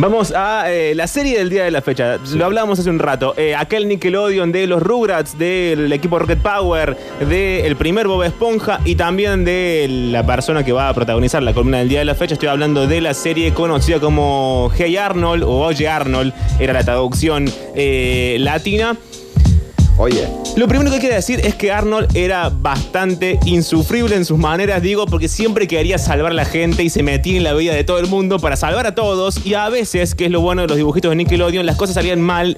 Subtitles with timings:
[0.00, 2.20] Vamos a eh, la serie del día de la fecha.
[2.32, 3.34] Lo hablábamos hace un rato.
[3.36, 6.96] Eh, aquel Nickelodeon de los Rugrats, del equipo Rocket Power,
[7.28, 11.78] del primer Bob Esponja y también de la persona que va a protagonizar la columna
[11.78, 12.34] del día de la fecha.
[12.34, 17.46] Estoy hablando de la serie conocida como Hey Arnold o Oye Arnold, era la traducción
[17.74, 18.96] eh, latina.
[20.00, 24.80] Oye, Lo primero que que decir es que Arnold era bastante insufrible en sus maneras,
[24.80, 27.82] digo, porque siempre quería salvar a la gente y se metía en la vida de
[27.82, 29.44] todo el mundo para salvar a todos.
[29.44, 32.20] Y a veces, que es lo bueno de los dibujitos de Nickelodeon, las cosas salían
[32.20, 32.56] mal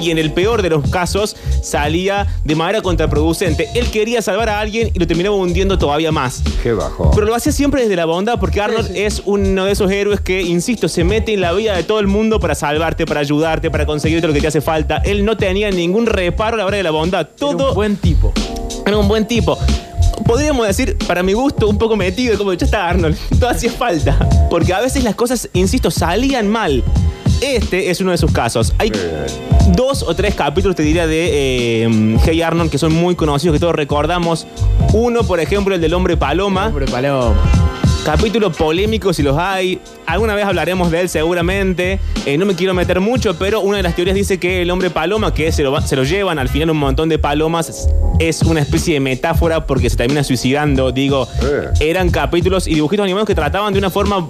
[0.00, 3.68] y en el peor de los casos salía de manera contraproducente.
[3.74, 6.42] Él quería salvar a alguien y lo terminaba hundiendo todavía más.
[6.62, 7.10] qué bajo.
[7.14, 10.42] Pero lo hacía siempre desde la bondad, porque Arnold es uno de esos héroes que,
[10.42, 13.86] insisto, se mete en la vida de todo el mundo para salvarte, para ayudarte, para
[13.86, 14.98] conseguirte lo que te hace falta.
[14.98, 17.28] Él no tenía ningún reparo a la hora de la bondad.
[17.38, 18.32] Todo Era un buen tipo.
[18.86, 19.58] era un buen tipo.
[20.24, 24.16] Podríamos decir, para mi gusto, un poco metido, como ya está Arnold, todo hacía falta.
[24.50, 26.84] Porque a veces las cosas, insisto, salían mal.
[27.40, 28.74] Este es uno de sus casos.
[28.78, 28.90] Hay
[29.68, 33.60] dos o tres capítulos, te diría, de eh, Hey Arnold que son muy conocidos, que
[33.60, 34.46] todos recordamos.
[34.92, 36.66] Uno, por ejemplo, el del hombre paloma.
[36.68, 37.34] Hombre paloma.
[38.04, 39.78] Capítulo polémico si los hay.
[40.06, 42.00] Alguna vez hablaremos de él seguramente.
[42.24, 44.88] Eh, no me quiero meter mucho, pero una de las teorías dice que el hombre
[44.90, 47.88] paloma, que se lo, va- se lo llevan al final un montón de palomas, es-
[48.18, 50.92] es una especie de metáfora porque se termina suicidando.
[50.92, 51.68] Digo, Eh.
[51.80, 54.28] eran capítulos y dibujitos animados que trataban de una forma,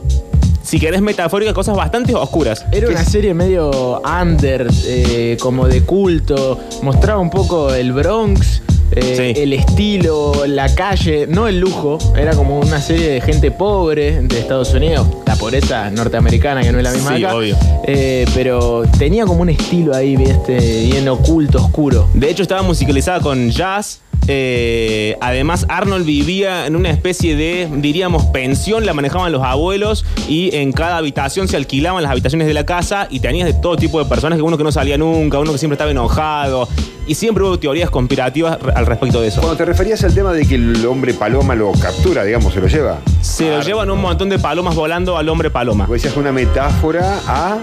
[0.62, 2.64] si querés, metafórica, cosas bastante oscuras.
[2.72, 6.58] Era una serie medio under, eh, como de culto.
[6.82, 9.40] Mostraba un poco el Bronx, eh, Sí.
[9.40, 11.98] el estilo, la calle, no el lujo.
[12.16, 15.06] Era como una serie de gente pobre de Estados Unidos.
[15.26, 17.36] La pobreza norteamericana, que no es la misma Sí, acá.
[17.36, 17.56] obvio.
[17.86, 20.58] Eh, pero tenía como un estilo ahí, ¿viste?
[20.86, 22.08] bien oculto, oscuro.
[22.14, 24.00] De hecho, estaba musicalizada con jazz.
[24.28, 30.54] Eh, además, Arnold vivía en una especie de, diríamos, pensión, la manejaban los abuelos y
[30.54, 33.98] en cada habitación se alquilaban las habitaciones de la casa y tenías de todo tipo
[33.98, 36.68] de personas, uno que no salía nunca, uno que siempre estaba enojado
[37.06, 39.40] y siempre hubo teorías conspirativas al respecto de eso.
[39.40, 42.66] Cuando te referías al tema de que el hombre paloma lo captura, digamos, se lo
[42.68, 42.98] lleva.
[43.20, 47.18] Se lo llevan un montón de palomas volando al hombre paloma, Vos decías una metáfora
[47.26, 47.58] a.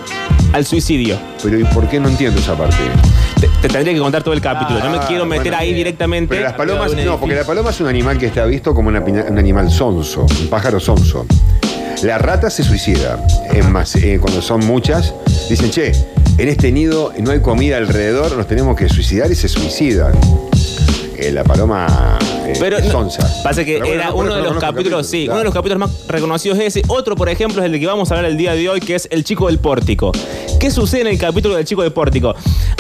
[0.54, 1.18] al suicidio.
[1.44, 2.76] Pero ¿y por qué no entiendo esa parte?
[3.40, 5.68] Te, te tendría que contar todo el capítulo, no me Ah, quiero meter bueno, ahí
[5.68, 5.78] bien.
[5.78, 6.30] directamente.
[6.36, 9.00] Pero las palomas, no, porque la paloma es un animal que está visto como una
[9.02, 11.26] un animal sonso, un pájaro sonso.
[12.04, 13.20] La rata se suicida.
[13.52, 15.14] Es más, eh, cuando son muchas,
[15.50, 15.92] dicen, che,
[16.38, 20.14] en este nido no hay comida alrededor, nos tenemos que suicidar y se suicidan.
[21.18, 23.28] Eh, la paloma eh, Pero no, sonsa.
[23.44, 25.32] pasa que bueno, era no, uno de los capítulos, sí, claro.
[25.34, 26.84] uno de los capítulos más reconocidos es ese.
[26.88, 28.96] Otro, por ejemplo, es el de que vamos a hablar el día de hoy, que
[28.96, 30.12] es El Chico del Pórtico.
[30.60, 32.36] ¿Qué sucede en el capítulo del Chico del Pórtico?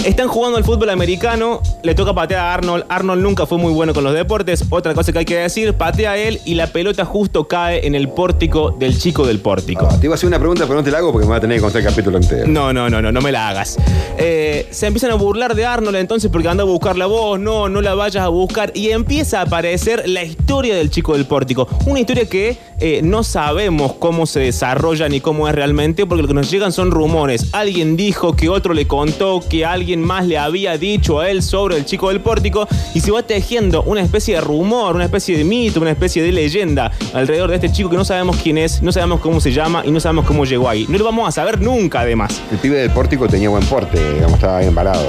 [0.05, 2.85] Están jugando al fútbol americano, le toca patear a Arnold.
[2.89, 4.65] Arnold nunca fue muy bueno con los deportes.
[4.69, 7.95] Otra cosa que hay que decir, patea a él y la pelota justo cae en
[7.95, 9.87] el pórtico del Chico del Pórtico.
[9.91, 11.37] Ah, te iba a hacer una pregunta, pero no te la hago porque me va
[11.37, 12.47] a tener que contar el capítulo entero.
[12.47, 13.77] No, no, no, no, no me la hagas.
[14.17, 17.69] Eh, se empiezan a burlar de Arnold entonces porque anda a buscar la voz, no,
[17.69, 18.71] no la vayas a buscar.
[18.75, 21.67] Y empieza a aparecer la historia del chico del pórtico.
[21.85, 26.27] Una historia que eh, no sabemos cómo se desarrolla ni cómo es realmente, porque lo
[26.27, 27.49] que nos llegan son rumores.
[27.53, 31.77] Alguien dijo que otro le contó, que alguien más le había dicho a él sobre
[31.77, 35.43] el chico del pórtico, y se va tejiendo una especie de rumor, una especie de
[35.43, 38.91] mito, una especie de leyenda alrededor de este chico que no sabemos quién es, no
[38.91, 40.85] sabemos cómo se llama y no sabemos cómo llegó ahí.
[40.87, 42.41] No lo vamos a saber nunca, además.
[42.51, 45.03] El pibe del pórtico tenía buen porte, digamos, estaba bien parado.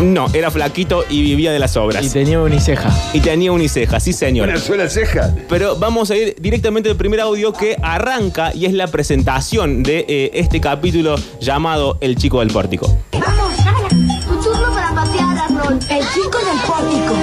[0.00, 0.26] ¿no?
[0.32, 2.04] Era flaquito y vivía de las obras.
[2.04, 2.90] Y tenía uniceja.
[3.22, 4.48] tenía uniceja, sí señor.
[4.48, 5.32] Una sola ceja.
[5.48, 10.04] Pero vamos a ir directamente al primer audio que arranca y es la presentación de
[10.08, 12.98] eh, este capítulo llamado El Chico del Pórtico.
[13.12, 13.54] Vamos,
[14.26, 15.82] tu turno para patear, Arnold.
[15.90, 17.14] El chico del pórtico.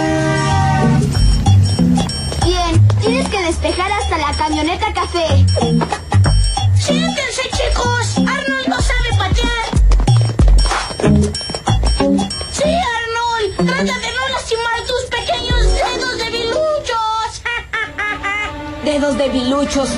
[2.46, 5.26] Bien, tienes que despejar hasta la camioneta café.
[19.08, 19.90] Dedos de biluchos.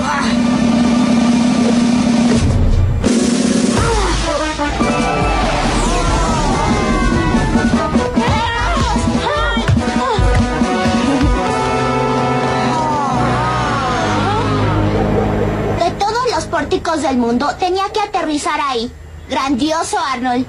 [15.80, 18.92] De todos los pórticos del mundo, tenía que aterrizar ahí.
[19.28, 20.46] Grandioso, Arnold.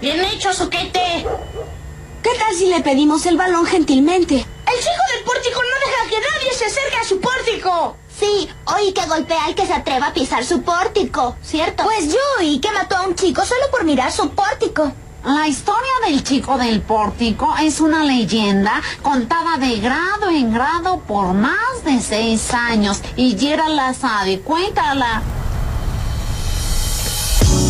[0.00, 1.24] Bien hecho, soquete.
[2.22, 4.34] ¿Qué tal si le pedimos el balón gentilmente?
[4.34, 7.96] El chico del pórtico no deja que nadie se acerque a su pórtico.
[8.16, 11.82] Sí, oí que golpea al que se atreva a pisar su pórtico, ¿cierto?
[11.82, 14.92] Pues yo oí que mató a un chico solo por mirar su pórtico.
[15.24, 21.32] La historia del chico del pórtico es una leyenda contada de grado en grado por
[21.32, 23.00] más de seis años.
[23.16, 25.22] Y Gerald la sabe, cuéntala.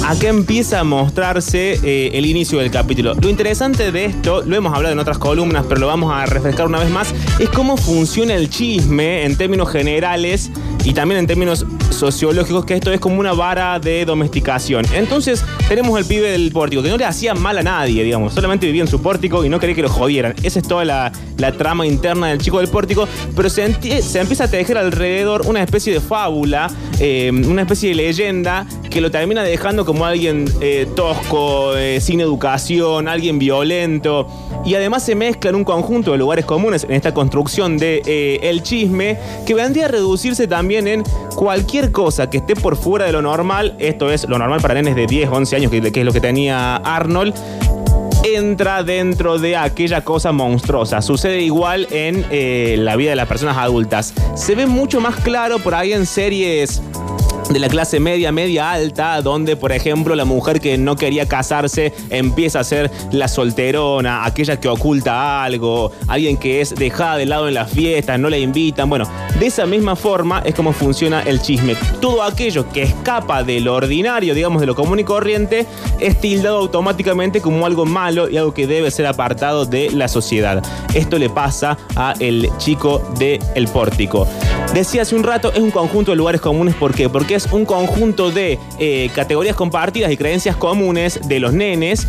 [0.05, 3.15] Acá empieza a mostrarse eh, el inicio del capítulo.
[3.15, 6.67] Lo interesante de esto, lo hemos hablado en otras columnas, pero lo vamos a refrescar
[6.67, 10.51] una vez más, es cómo funciona el chisme en términos generales
[10.85, 14.85] y también en términos sociológicos, que esto es como una vara de domesticación.
[14.93, 18.67] Entonces, tenemos el pibe del pórtico, que no le hacía mal a nadie, digamos, solamente
[18.67, 20.35] vivía en su pórtico y no quería que lo jodieran.
[20.43, 21.13] Esa es toda la,
[21.59, 25.93] trama interna del chico del pórtico, pero se, se empieza a tejer alrededor una especie
[25.93, 26.71] de fábula,
[27.05, 32.21] eh, una especie de leyenda que lo termina dejando como alguien eh, tosco, eh, sin
[32.21, 34.29] educación, alguien violento.
[34.65, 39.19] Y además se mezclan un conjunto de lugares comunes en esta construcción de el chisme
[39.45, 41.03] que vendría a reducirse también en
[41.35, 43.75] cualquier cosa que esté por fuera de lo normal.
[43.81, 46.77] Esto es lo normal para nenes de 10, 11 años, que, es lo que tenía
[46.77, 47.35] Arnold
[48.25, 51.03] entra dentro de aquella cosa monstruosa.
[51.03, 54.15] Sucede igual en la vida de las personas adultas.
[54.37, 56.81] Se ve mucho más claro por ahí en series
[57.53, 61.93] de la clase media, media alta, donde por ejemplo la mujer que no quería casarse
[62.11, 67.49] empieza a ser la solterona, aquella que oculta algo, alguien que es dejada de lado
[67.49, 68.89] en las fiestas, no la invitan.
[68.89, 69.09] Bueno,
[69.39, 71.77] de esa misma forma es como funciona el chisme.
[72.01, 75.67] Todo aquello que escapa de lo ordinario, digamos de lo común y corriente,
[76.01, 80.63] es tildado automáticamente como algo malo y algo que debe ser apartado de la sociedad.
[80.95, 84.27] Esto le pasa a el chico del el pórtico.
[84.75, 86.75] Decía hace un rato, es un conjunto de lugares comunes.
[86.75, 87.09] ¿Por qué?
[87.09, 92.07] Porque es un conjunto de eh, categorías compartidas y creencias comunes de los nenes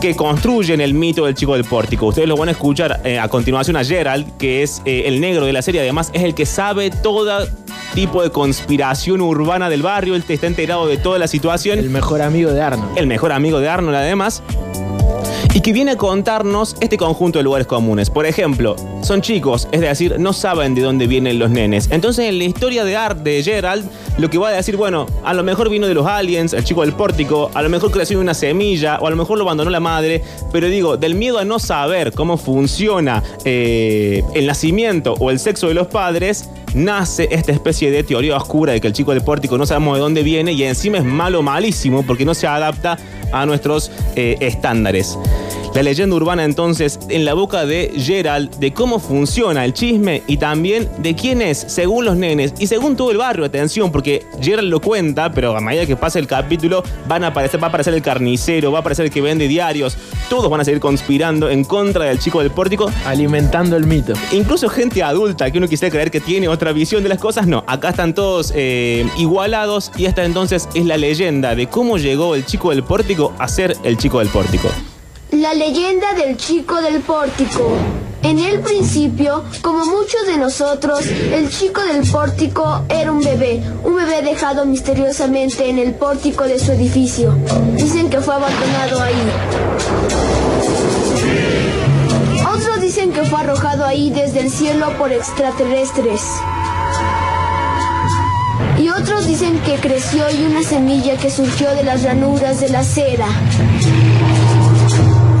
[0.00, 2.06] que construyen el mito del chico del pórtico.
[2.06, 5.44] Ustedes lo van a escuchar eh, a continuación a Gerald, que es eh, el negro
[5.44, 5.80] de la serie.
[5.80, 7.46] Además, es el que sabe todo
[7.94, 10.14] tipo de conspiración urbana del barrio.
[10.14, 11.78] Él está enterado de toda la situación.
[11.78, 12.96] El mejor amigo de Arnold.
[12.96, 14.42] el mejor amigo de Arnold además,
[15.52, 18.08] y que viene a contarnos este conjunto de lugares comunes.
[18.08, 21.88] Por ejemplo, son chicos, es decir, no saben de dónde vienen los nenes.
[21.90, 23.84] Entonces, en la historia de Art de Gerald,
[24.18, 26.82] lo que va a decir, bueno, a lo mejor vino de los aliens, el chico
[26.82, 29.70] del pórtico, a lo mejor creció en una semilla, o a lo mejor lo abandonó
[29.70, 35.30] la madre, pero digo, del miedo a no saber cómo funciona eh, el nacimiento o
[35.30, 39.12] el sexo de los padres, nace esta especie de teoría oscura de que el chico
[39.12, 42.46] del pórtico no sabemos de dónde viene y encima es malo, malísimo, porque no se
[42.46, 42.98] adapta
[43.32, 45.18] a nuestros eh, estándares.
[45.74, 50.36] La leyenda urbana entonces en la boca de Gerald de cómo funciona el chisme y
[50.36, 54.68] también de quién es, según los nenes y según todo el barrio, atención, porque Gerald
[54.68, 57.94] lo cuenta, pero a medida que pasa el capítulo van a aparecer, va a aparecer
[57.94, 59.96] el carnicero, va a aparecer el que vende diarios,
[60.28, 64.14] todos van a seguir conspirando en contra del chico del pórtico Alimentando el mito.
[64.32, 67.64] Incluso gente adulta que uno quisiera creer que tiene otra visión de las cosas, no.
[67.66, 72.44] Acá están todos eh, igualados y esta entonces es la leyenda de cómo llegó el
[72.44, 74.68] chico del pórtico a ser el chico del pórtico.
[75.30, 77.78] La leyenda del chico del pórtico.
[78.22, 83.96] En el principio, como muchos de nosotros, el chico del pórtico era un bebé, un
[83.96, 87.34] bebé dejado misteriosamente en el pórtico de su edificio.
[87.76, 90.59] Dicen que fue abandonado ahí.
[93.28, 96.22] Fue arrojado ahí desde el cielo por extraterrestres.
[98.78, 102.82] Y otros dicen que creció y una semilla que surgió de las ranuras de la
[102.82, 103.26] cera.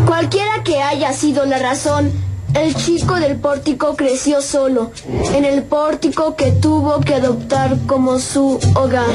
[0.06, 2.12] Cualquiera que haya sido la razón,
[2.54, 4.90] el chico del pórtico creció solo,
[5.34, 9.06] en el pórtico que tuvo que adoptar como su hogar.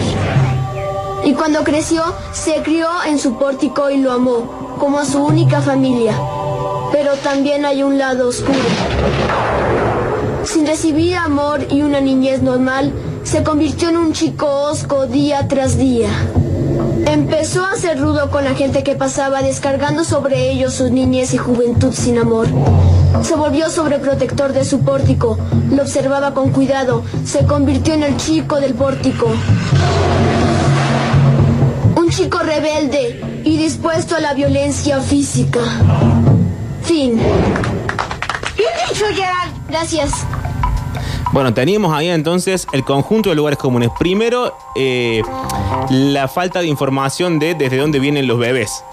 [1.24, 2.04] Y cuando creció,
[2.34, 6.14] se crió en su pórtico y lo amó, como a su única familia.
[6.98, 8.58] Pero también hay un lado oscuro.
[10.46, 12.94] Sin recibir amor y una niñez normal,
[13.26, 16.08] se convirtió en un chico osco día tras día.
[17.06, 21.38] Empezó a ser rudo con la gente que pasaba, descargando sobre ellos su niñez y
[21.38, 22.48] juventud sin amor.
[23.24, 25.38] Se volvió sobreprotector de su pórtico,
[25.72, 29.28] lo observaba con cuidado, se convirtió en el chico del pórtico.
[31.98, 35.60] Un chico rebelde y dispuesto a la violencia física.
[36.86, 37.20] Fin.
[39.68, 40.26] Gracias.
[41.32, 43.90] Bueno, teníamos ahí entonces el conjunto de lugares comunes.
[44.00, 45.22] Primero, eh,
[45.90, 48.84] la falta de información de desde dónde vienen los bebés.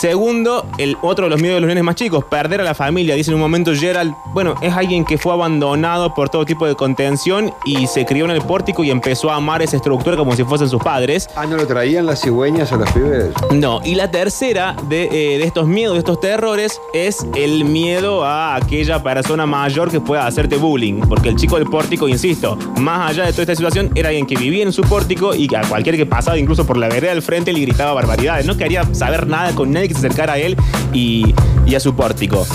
[0.00, 3.14] Segundo, el otro de los miedos de los nenes más chicos, perder a la familia.
[3.14, 6.74] Dice en un momento Gerald, bueno, es alguien que fue abandonado por todo tipo de
[6.74, 10.42] contención y se crió en el pórtico y empezó a amar esa estructura como si
[10.42, 11.28] fuesen sus padres.
[11.36, 13.30] Ah, ¿no lo traían las cigüeñas a los pibes?
[13.52, 18.24] No, y la tercera de, eh, de estos miedos, de estos terrores, es el miedo
[18.24, 21.02] a aquella persona mayor que pueda hacerte bullying.
[21.08, 24.36] Porque el chico del pórtico, insisto, más allá de toda esta situación, era alguien que
[24.36, 27.22] vivía en su pórtico y que a cualquier que pasaba, incluso por la vereda del
[27.22, 28.44] frente, le gritaba barbaridades.
[28.44, 30.56] No quería saber nada con nadie que se acercara a él
[30.92, 31.34] y,
[31.66, 32.46] y a su pórtico.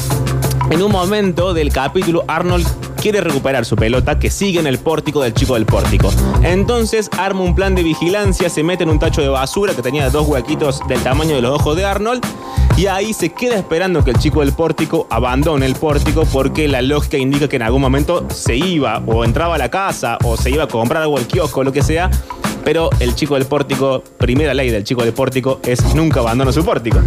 [0.69, 2.67] En un momento del capítulo, Arnold
[2.99, 6.11] quiere recuperar su pelota que sigue en el pórtico del chico del pórtico.
[6.43, 10.09] Entonces arma un plan de vigilancia, se mete en un tacho de basura que tenía
[10.09, 12.23] dos huequitos del tamaño de los ojos de Arnold
[12.77, 16.81] y ahí se queda esperando que el chico del pórtico abandone el pórtico porque la
[16.81, 20.49] lógica indica que en algún momento se iba o entraba a la casa o se
[20.49, 22.09] iba a comprar algo al kiosco o lo que sea.
[22.69, 26.63] Pero el chico del pórtico, primera ley del chico del pórtico es nunca abandona su
[26.63, 26.99] pórtico.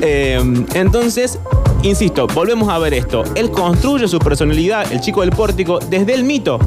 [0.00, 0.42] Eh,
[0.72, 1.38] entonces,
[1.82, 3.24] insisto, volvemos a ver esto.
[3.34, 6.58] Él construye su personalidad, el chico del pórtico, desde el mito.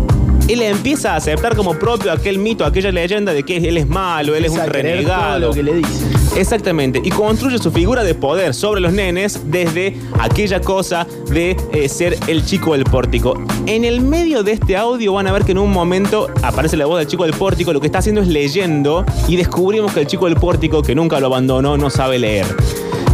[0.47, 4.35] Él empieza a aceptar como propio aquel mito, aquella leyenda de que él es malo,
[4.35, 5.39] él es un todo renegado.
[5.39, 6.11] lo que le dicen.
[6.35, 11.89] Exactamente, y construye su figura de poder sobre los nenes desde aquella cosa de eh,
[11.89, 13.41] ser el chico del pórtico.
[13.65, 16.85] En el medio de este audio van a ver que en un momento aparece la
[16.85, 20.07] voz del chico del pórtico, lo que está haciendo es leyendo y descubrimos que el
[20.07, 22.45] chico del pórtico, que nunca lo abandonó, no sabe leer.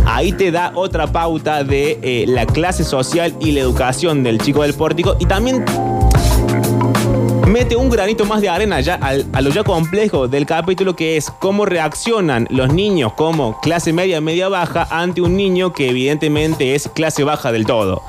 [0.10, 4.62] Ahí te da otra pauta de eh, la clase social y la educación del chico
[4.64, 5.64] del pórtico y también
[7.46, 11.18] mete un granito más de arena ya al- a lo ya complejo del capítulo que
[11.18, 16.74] es cómo reaccionan los niños como clase media, media baja ante un niño que evidentemente
[16.76, 18.02] es clase baja del todo.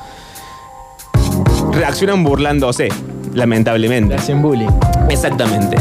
[1.73, 4.15] Reaccionan burlándose, Le lamentablemente.
[4.15, 4.69] hacen bullying.
[5.11, 5.77] Exactamente.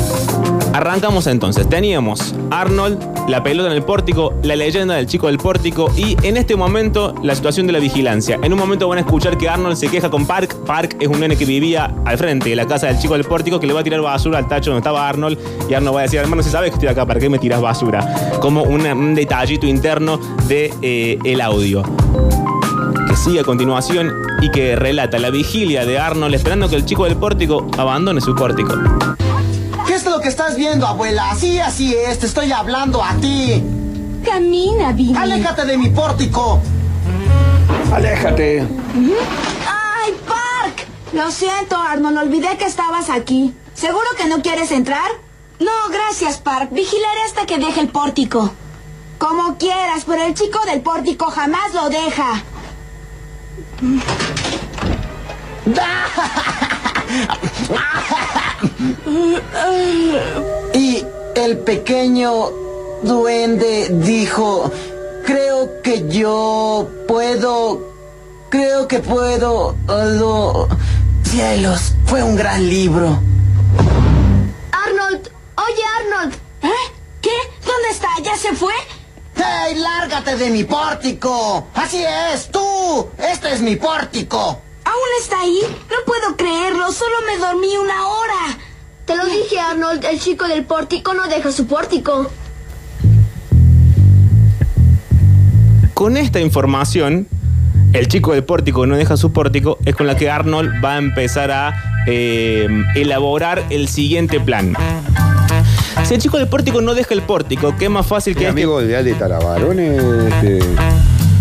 [0.74, 1.68] Arrancamos entonces.
[1.68, 6.38] Teníamos Arnold, la pelota en el pórtico, la leyenda del chico del pórtico y en
[6.38, 8.40] este momento la situación de la vigilancia.
[8.44, 10.56] En un momento van a escuchar que Arnold se queja con Park.
[10.66, 13.60] Park es un nene que vivía al frente de la casa del chico del pórtico
[13.60, 15.38] que le va a tirar basura al tacho donde estaba Arnold
[15.70, 17.62] y Arnold va a decir, hermano, si sabes que estoy acá, ¿para qué me tiras
[17.62, 18.38] basura?
[18.42, 21.84] Como un detallito interno de eh, el audio
[23.08, 27.06] que sigue a continuación y que relata la vigilia de Arnold esperando que el chico
[27.06, 28.76] del pórtico abandone su pórtico.
[30.28, 31.32] ¿Qué es lo que estás viendo, abuela?
[31.32, 33.64] Así, así es, te estoy hablando a ti.
[34.26, 35.16] Camina, Billy.
[35.16, 36.60] Aléjate de mi pórtico.
[37.94, 38.60] Aléjate.
[38.60, 40.86] ¡Ay, Park!
[41.14, 42.18] Lo siento, Arnold.
[42.18, 43.56] Olvidé que estabas aquí.
[43.74, 45.10] ¿Seguro que no quieres entrar?
[45.60, 46.72] No, gracias, Park.
[46.74, 48.52] Vigilaré hasta que deje el pórtico.
[49.20, 52.44] Como quieras, pero el chico del pórtico jamás lo deja.
[60.74, 61.06] Y
[61.36, 62.50] el pequeño
[63.04, 64.72] duende dijo,
[65.26, 67.82] creo que yo puedo,
[68.50, 70.68] creo que puedo, lo-
[71.24, 73.20] cielos, fue un gran libro.
[74.72, 76.70] Arnold, oye Arnold, ¿Eh?
[77.22, 77.32] ¿Qué?
[77.66, 78.08] ¿Dónde está?
[78.24, 78.74] ¿Ya se fue?
[79.36, 81.68] ¡Hey, lárgate de mi pórtico!
[81.76, 82.04] Así
[82.34, 84.62] es, tú, este es mi pórtico.
[84.86, 85.60] ¿Aún está ahí?
[85.92, 86.92] No puedo creerlo.
[86.92, 88.57] Solo me dormí una hora.
[89.08, 92.30] Te lo dije Arnold, el chico del pórtico no deja su pórtico.
[95.94, 97.28] Con esta información,
[97.94, 100.96] el chico del pórtico que no deja su pórtico es con la que Arnold va
[100.96, 101.74] a empezar a
[102.06, 104.74] eh, elaborar el siguiente plan.
[106.04, 108.54] Si el chico del pórtico no deja el pórtico, ¿qué más fácil que ¿Qué es
[108.54, 110.60] que- amigo ideal de Tarabarón este,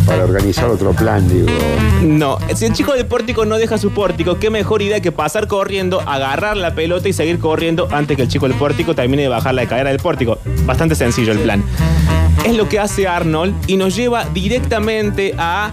[0.06, 1.48] para organizar otro plan, digo.
[2.02, 5.46] No, si el chico del pórtico no deja su pórtico, qué mejor idea que pasar
[5.48, 9.28] corriendo, agarrar la pelota y seguir corriendo antes que el chico del pórtico termine de
[9.28, 10.38] bajar la cadera del pórtico.
[10.64, 11.64] Bastante sencillo el plan.
[12.44, 15.72] Es lo que hace Arnold y nos lleva directamente a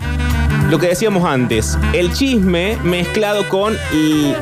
[0.70, 4.36] lo que decíamos antes, el chisme mezclado con el-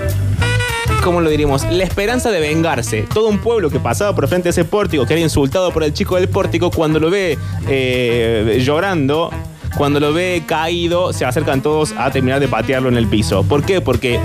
[1.03, 1.63] ¿cómo lo diríamos?
[1.71, 3.05] La esperanza de vengarse.
[3.13, 5.93] Todo un pueblo que pasaba por frente a ese pórtico, que era insultado por el
[5.93, 9.31] chico del pórtico, cuando lo ve eh, llorando,
[9.77, 13.43] cuando lo ve caído, se acercan todos a terminar de patearlo en el piso.
[13.43, 13.81] ¿Por qué?
[13.81, 14.19] Porque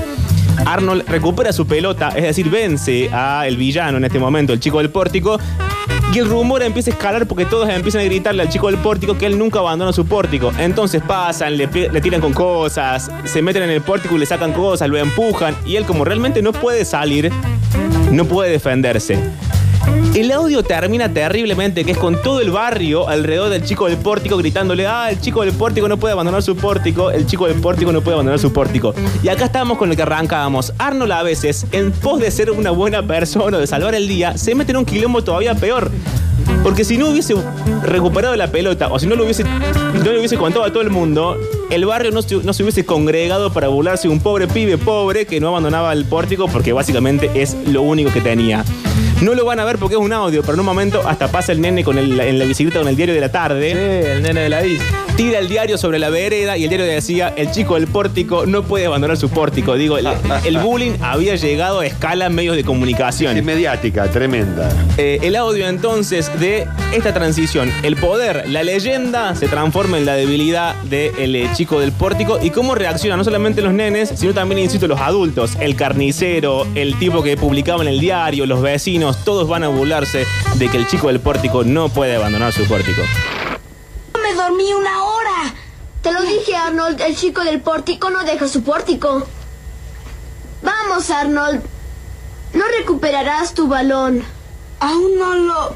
[0.64, 4.78] Arnold recupera su pelota, es decir, vence a el villano en este momento, el chico
[4.78, 5.38] del pórtico.
[6.12, 9.18] Y el rumor empieza a escalar porque todos empiezan a gritarle al chico del pórtico
[9.18, 10.52] que él nunca abandona su pórtico.
[10.58, 14.88] Entonces pasan, le tiran con cosas, se meten en el pórtico y le sacan cosas,
[14.88, 15.54] lo empujan.
[15.66, 17.30] Y él como realmente no puede salir,
[18.12, 19.18] no puede defenderse.
[20.14, 24.38] El audio termina terriblemente, que es con todo el barrio alrededor del chico del pórtico
[24.38, 27.92] gritándole, ah, el chico del pórtico no puede abandonar su pórtico, el chico del pórtico
[27.92, 28.94] no puede abandonar su pórtico.
[29.22, 30.72] Y acá estamos con lo que arrancábamos.
[30.78, 34.38] Arnold a veces, en pos de ser una buena persona o de salvar el día,
[34.38, 35.90] se mete en un quilombo todavía peor.
[36.62, 37.34] Porque si no hubiese
[37.82, 40.90] recuperado la pelota o si no lo hubiese, no le hubiese contado a todo el
[40.90, 41.36] mundo,
[41.70, 45.92] el barrio no se, hubiese congregado para burlarse un pobre pibe pobre que no abandonaba
[45.92, 48.64] el pórtico porque básicamente es lo único que tenía.
[49.22, 51.52] No lo van a ver porque es un audio, pero en un momento hasta pasa
[51.52, 53.72] el nene con el- en la bicicleta con el diario de la tarde.
[53.72, 54.82] Sí, el nene de la bici.
[55.16, 58.64] Tira el diario sobre la vereda y el diario decía, el chico del pórtico no
[58.64, 59.74] puede abandonar su pórtico.
[59.74, 60.06] Digo, el,
[60.44, 63.34] el bullying había llegado a escala en medios de comunicación.
[63.34, 64.68] Es mediática, tremenda.
[64.98, 70.16] Eh, el audio entonces de esta transición, el poder, la leyenda se transforma en la
[70.16, 74.58] debilidad del eh, chico del pórtico y cómo reaccionan no solamente los nenes, sino también,
[74.58, 79.48] insisto, los adultos, el carnicero, el tipo que publicaba en el diario, los vecinos, todos
[79.48, 83.00] van a burlarse de que el chico del pórtico no puede abandonar su pórtico.
[84.22, 85.05] Me dormí una hora.
[86.06, 89.26] Te lo dije, Arnold, el chico del pórtico no deja su pórtico.
[90.62, 91.60] Vamos, Arnold.
[92.52, 94.22] No recuperarás tu balón.
[94.78, 95.70] Aún no lo...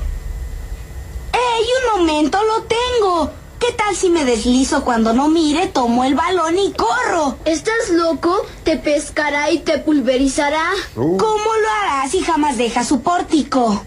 [1.32, 2.38] ¡Ey, un momento!
[2.44, 3.32] ¡Lo tengo!
[3.58, 7.36] ¿Qué tal si me deslizo cuando no mire, tomo el balón y corro?
[7.44, 8.46] ¿Estás loco?
[8.62, 10.70] Te pescará y te pulverizará.
[10.94, 13.84] Uh, ¿Cómo lo hará si jamás deja su pórtico?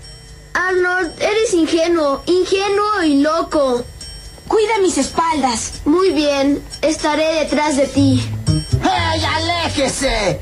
[0.54, 3.86] Arnold, eres ingenuo, ingenuo y loco.
[4.63, 5.82] Cuida mis espaldas.
[5.84, 8.25] Muy bien, estaré detrás de ti.
[8.82, 10.39] ¡Hey, aléjese!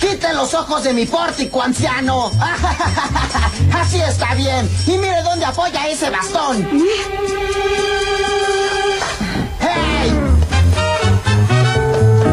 [0.00, 2.30] ¡Quite los ojos de mi pórtico, anciano!
[3.74, 4.70] Así está bien.
[4.86, 6.66] Y mire dónde apoya ese bastón.
[9.60, 10.14] ¡Hey!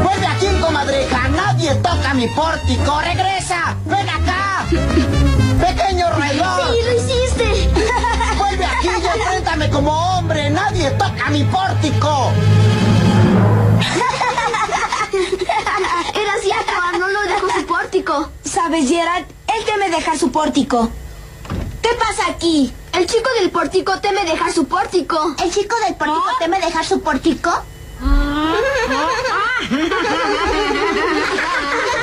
[0.02, 1.28] ¡Vuelve aquí, comadreja!
[1.28, 3.02] ¡Nadie toca mi pórtico!
[3.02, 3.76] ¡Regresa!
[3.84, 4.66] ¡Ven acá!
[4.70, 6.72] ¡Pequeño reloj!
[6.72, 7.79] ¡Sí, lo hiciste!
[9.60, 10.50] ¡Vuelve aquí y enfréntame como hombre!
[10.50, 12.32] ¡Nadie toca mi pórtico!
[16.14, 18.30] Era cierto, Arnold no dejó su pórtico.
[18.44, 19.26] ¿Sabes, Gerard?
[19.48, 20.90] Él teme dejar su pórtico.
[21.82, 22.74] ¿Qué pasa aquí?
[22.94, 25.36] El chico del pórtico teme dejar su pórtico.
[25.44, 27.52] ¿El chico del pórtico teme dejar su pórtico?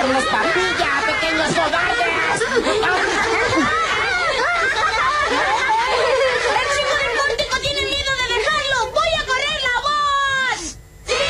[0.00, 2.08] ¡Voy a hacerles papilla, pequeños cobardes!
[2.40, 2.72] ¡El
[6.72, 8.78] chico del pórtico tiene miedo de dejarlo!
[8.96, 10.60] ¡Voy a correr la voz!
[11.04, 11.20] ¡Sí!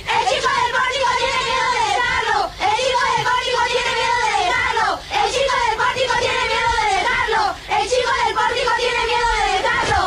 [0.00, 2.38] ¡El chico del pórtico tiene miedo de dejarlo!
[2.56, 4.86] ¡El chico del pórtico tiene miedo de dejarlo!
[5.12, 7.42] ¡El chico del pórtico tiene miedo de dejarlo!
[7.68, 10.00] ¡El chico del pórtico tiene miedo de dejarlo!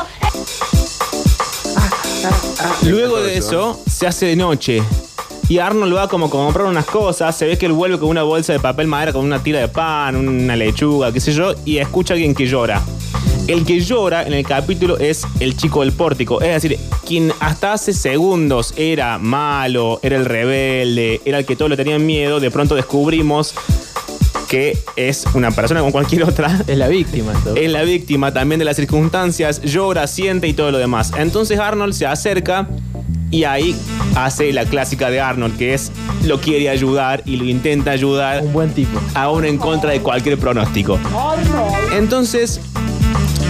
[2.90, 4.82] Luego de eso, se hace de noche.
[5.50, 7.36] Y Arnold va como a comprar unas cosas.
[7.36, 9.68] Se ve que él vuelve con una bolsa de papel madera, con una tira de
[9.68, 12.84] pan, una lechuga, qué sé yo, y escucha a alguien que llora.
[13.48, 16.40] El que llora en el capítulo es el chico del pórtico.
[16.40, 21.72] Es decir, quien hasta hace segundos era malo, era el rebelde, era el que todos
[21.72, 23.56] le tenían miedo, de pronto descubrimos
[24.48, 27.34] que es una persona como cualquier otra Es la víctima.
[27.56, 31.12] es la víctima también de las circunstancias, llora, siente y todo lo demás.
[31.18, 32.68] Entonces Arnold se acerca
[33.32, 33.76] y ahí
[34.16, 35.92] hace la clásica de Arnold, que es
[36.26, 39.00] lo quiere ayudar y lo intenta ayudar Un buen tipo.
[39.14, 41.00] aún en contra de cualquier pronóstico.
[41.96, 42.60] Entonces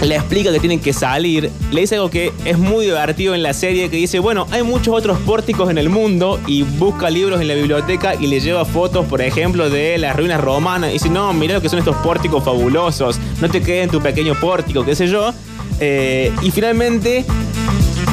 [0.02, 3.52] le explica que tienen que salir, le dice algo que es muy divertido en la
[3.52, 7.48] serie, que dice, bueno, hay muchos otros pórticos en el mundo y busca libros en
[7.48, 11.32] la biblioteca y le lleva fotos, por ejemplo, de las ruinas romanas y dice, no,
[11.34, 14.94] mira lo que son estos pórticos fabulosos, no te quedes en tu pequeño pórtico, qué
[14.94, 15.34] sé yo.
[15.80, 17.24] Eh, y finalmente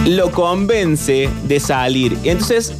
[0.07, 2.17] lo convence de salir.
[2.23, 2.73] Y entonces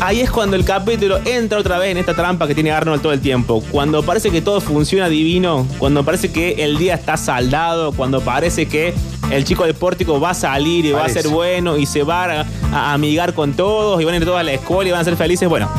[0.00, 3.12] ahí es cuando el capítulo entra otra vez en esta trampa que tiene Arnold todo
[3.12, 3.62] el tiempo.
[3.70, 8.66] Cuando parece que todo funciona divino, cuando parece que el día está saldado, cuando parece
[8.66, 8.94] que
[9.30, 12.24] el chico del pórtico va a salir y va a ser bueno y se va
[12.24, 15.02] a, a amigar con todos y van a ir todos a la escuela y van
[15.02, 15.48] a ser felices.
[15.48, 15.70] Bueno,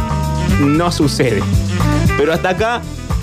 [0.61, 1.43] no sucede.
[2.17, 2.81] Pero hasta acá,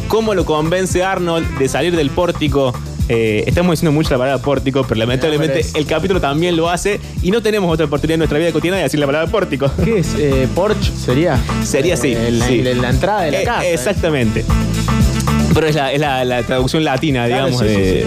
[0.08, 2.74] ¿cómo lo convence Arnold de salir del pórtico?
[3.12, 7.32] Eh, estamos diciendo mucho la palabra pórtico, pero lamentablemente el capítulo también lo hace y
[7.32, 9.68] no tenemos otra oportunidad en nuestra vida cotidiana de decir la palabra pórtico.
[9.84, 10.14] ¿Qué es?
[10.16, 11.36] Eh, Porsche sería.
[11.64, 12.12] Sería así.
[12.16, 12.62] Eh, la, sí.
[12.62, 13.64] la- la entrada de la Eh, casa.
[13.66, 13.74] ¿eh?
[13.74, 14.44] Exactamente.
[15.52, 18.06] Pero es la, es la- la traducción latina, Claro, digamos, sí, de,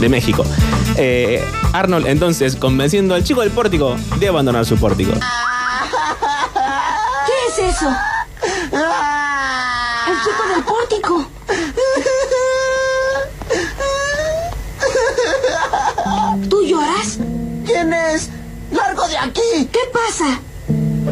[0.00, 0.44] de México.
[0.96, 5.10] Eh, Arnold, entonces, convenciendo al chico del pórtico de abandonar su pórtico.
[7.26, 7.88] ¿Qué es eso?
[10.06, 11.28] El chico del pórtico.
[18.08, 18.30] ¿Quién es?
[18.70, 19.68] ¡Largo de aquí!
[19.72, 20.40] ¿Qué pasa?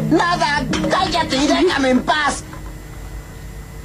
[0.09, 0.65] ¡Nada!
[0.89, 2.43] ¡Cállate y déjame en paz!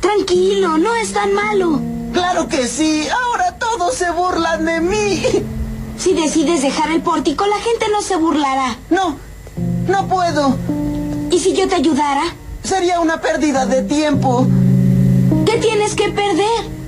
[0.01, 1.81] Tranquilo, no es tan malo.
[2.13, 3.07] ¡Claro que sí!
[3.09, 5.23] ¡Ahora todos se burlan de mí!
[5.99, 8.77] Si decides dejar el pórtico, la gente no se burlará.
[8.91, 9.17] No,
[9.89, 10.57] no puedo.
[11.31, 12.25] ¿Y si yo te ayudara?
[12.63, 14.47] Sería una pérdida de tiempo.
[15.47, 16.82] ¿Qué tienes que perder?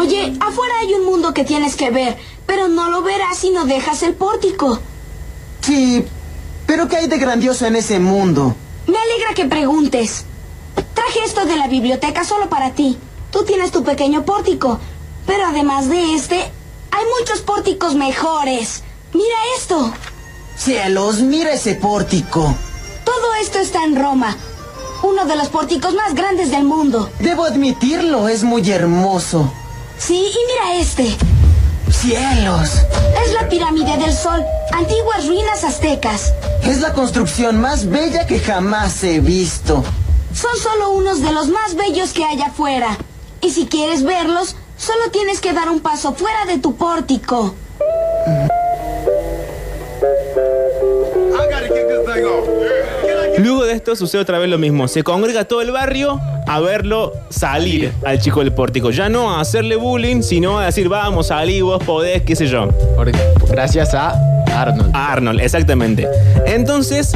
[0.00, 2.16] Oye, afuera hay un mundo que tienes que ver,
[2.52, 4.78] pero no lo verás si no dejas el pórtico.
[5.62, 6.04] Sí,
[6.66, 8.54] pero ¿qué hay de grandioso en ese mundo?
[8.86, 10.26] Me alegra que preguntes.
[10.92, 12.98] Traje esto de la biblioteca solo para ti.
[13.30, 14.78] Tú tienes tu pequeño pórtico,
[15.26, 18.82] pero además de este, hay muchos pórticos mejores.
[19.14, 19.90] Mira esto.
[20.54, 22.54] Cielos, mira ese pórtico.
[23.02, 24.36] Todo esto está en Roma,
[25.02, 27.08] uno de los pórticos más grandes del mundo.
[27.18, 29.50] Debo admitirlo, es muy hermoso.
[29.96, 31.16] Sí, y mira este.
[32.02, 32.82] Cielos,
[33.24, 36.34] Es la pirámide del sol, antiguas ruinas aztecas.
[36.64, 39.84] es la construcción más bella que jamás he visto.
[40.34, 42.98] Son solo unos de los más bellos que hay afuera.
[43.40, 47.54] Y si quieres verlos, solo tienes que dar un paso fuera de tu pórtico.
[53.38, 54.88] Luego de esto sucede otra vez lo mismo.
[54.88, 58.90] Se congrega todo el barrio a verlo salir al chico del pórtico.
[58.90, 62.68] Ya no a hacerle bullying, sino a decir, vamos, salí, vos podés, qué sé yo.
[62.96, 64.12] Porque, gracias a
[64.52, 64.94] Arnold.
[64.94, 66.06] A Arnold, exactamente.
[66.46, 67.12] Entonces,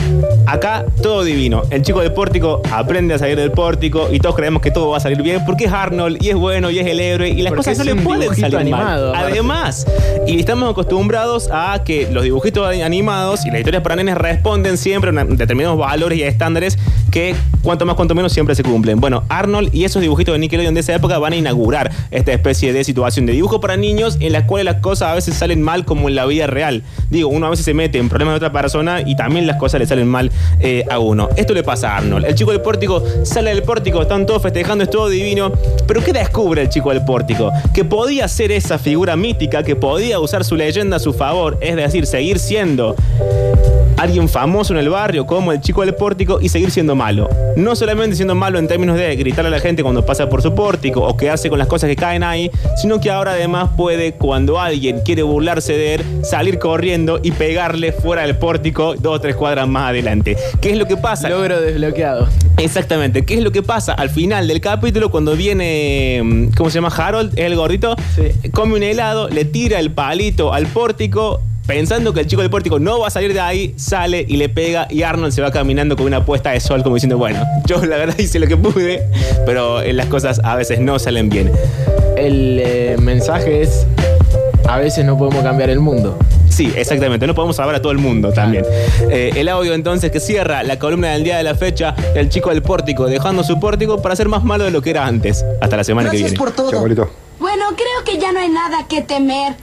[0.47, 1.63] acá todo divino.
[1.71, 4.97] El chico del pórtico aprende a salir del pórtico y todos creemos que todo va
[4.97, 7.53] a salir bien porque es Arnold y es bueno y es el héroe y las
[7.53, 9.25] Porque cosas no le pueden salir animado, mal.
[9.27, 9.87] Además,
[10.27, 15.11] y estamos acostumbrados a que los dibujitos animados y las historias para nenes responden siempre
[15.11, 16.79] a determinados valores y estándares
[17.17, 19.01] que cuanto más cuanto menos siempre se cumplen.
[19.01, 22.75] Bueno, Arnold y esos dibujitos de Nickelodeon de esa época van a inaugurar esta especie
[22.75, 25.87] de situación de dibujo para niños en la cual las cosas a veces salen mal
[25.87, 26.83] como en la vida real.
[27.09, 29.81] Digo, uno a veces se mete en problemas de otra persona y también las cosas
[29.81, 31.31] le salen mal eh, a uno.
[31.37, 32.27] Esto le pasa a Arnold.
[32.27, 35.53] El chico del pórtico sale del pórtico, están todos festejando, es todo divino.
[35.87, 37.51] Pero ¿qué descubre el chico del pórtico?
[37.73, 41.77] Que podía ser esa figura mítica, que podía usar su leyenda a su favor, es
[41.77, 42.95] decir, seguir siendo
[43.97, 47.29] alguien famoso en el barrio como el chico del pórtico y seguir siendo malo.
[47.57, 50.55] No solamente siendo malo en términos de gritarle a la gente cuando pasa por su
[50.55, 54.61] pórtico o quedarse con las cosas que caen ahí, sino que ahora además puede, cuando
[54.61, 59.35] alguien quiere burlarse de él, salir corriendo y pegarle fuera del pórtico dos o tres
[59.37, 60.37] cuadras más adelante.
[60.61, 61.29] ¿Qué es lo que pasa?
[61.29, 62.29] Logro desbloqueado.
[62.59, 63.25] Exactamente.
[63.25, 66.89] ¿Qué es lo que pasa al final del capítulo cuando viene, mm, ¿cómo se llama?
[66.89, 68.51] Harold, el gordito, Sí.
[68.51, 71.41] come un helado, le tira el palito al pórtico.
[71.67, 74.49] Pensando que el chico del pórtico no va a salir de ahí, sale y le
[74.49, 77.85] pega y Arnold se va caminando con una puesta de sol como diciendo, bueno, yo
[77.85, 79.03] la verdad hice lo que pude,
[79.45, 81.51] pero eh, las cosas a veces no salen bien.
[82.17, 83.85] El eh, mensaje es,
[84.69, 86.17] a veces no podemos cambiar el mundo.
[86.49, 87.27] Sí, exactamente.
[87.27, 88.65] No podemos salvar a todo el mundo también.
[89.11, 92.51] Eh, el audio entonces que cierra la columna del día de la fecha, el chico
[92.51, 95.45] del pórtico, dejando su pórtico para ser más malo de lo que era antes.
[95.61, 96.45] Hasta la semana que Gracias viene.
[96.45, 96.81] por todo.
[97.39, 99.55] Bueno, creo que ya no hay nada que temer.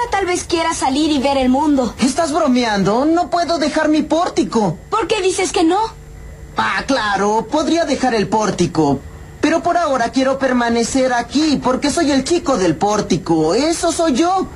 [0.00, 1.94] Ahora tal vez quiera salir y ver el mundo.
[1.98, 3.04] ¿Estás bromeando?
[3.04, 4.78] No puedo dejar mi pórtico.
[4.88, 5.78] ¿Por qué dices que no?
[6.56, 9.00] Ah, claro, podría dejar el pórtico.
[9.42, 13.54] Pero por ahora quiero permanecer aquí porque soy el chico del pórtico.
[13.54, 14.46] Eso soy yo.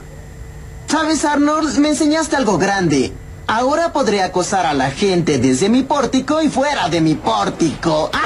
[0.86, 1.76] ¿Sabes, Arnold?
[1.78, 3.12] Me enseñaste algo grande.
[3.46, 8.10] Ahora podré acosar a la gente desde mi pórtico y fuera de mi pórtico.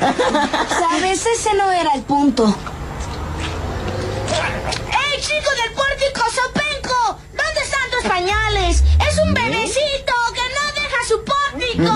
[0.00, 2.54] Sabes, ese no era el punto.
[5.32, 7.18] ¡Ey, chico del pórtico, Sopenco!
[7.32, 8.82] ¿Dónde están tus pañales?
[9.08, 11.92] Es un bebecito que no deja su pórtico.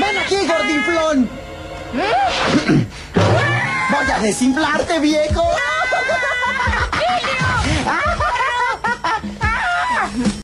[0.00, 1.28] ¡Ven aquí, gordinflón!
[3.90, 5.42] Voy a desinflarte, viejo.